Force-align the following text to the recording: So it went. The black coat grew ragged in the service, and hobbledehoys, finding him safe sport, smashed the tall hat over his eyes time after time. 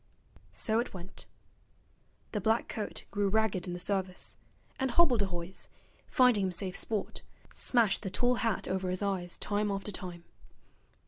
So 0.51 0.79
it 0.79 0.95
went. 0.95 1.27
The 2.31 2.41
black 2.41 2.67
coat 2.67 3.05
grew 3.11 3.29
ragged 3.29 3.67
in 3.67 3.73
the 3.73 3.79
service, 3.79 4.35
and 4.79 4.89
hobbledehoys, 4.89 5.67
finding 6.09 6.45
him 6.45 6.51
safe 6.51 6.75
sport, 6.75 7.21
smashed 7.53 8.01
the 8.01 8.09
tall 8.09 8.33
hat 8.41 8.67
over 8.67 8.89
his 8.89 9.03
eyes 9.03 9.37
time 9.37 9.69
after 9.69 9.91
time. 9.91 10.23